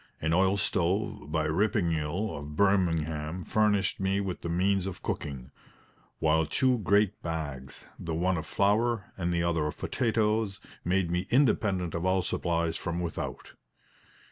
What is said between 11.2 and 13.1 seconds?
independent of all supplies from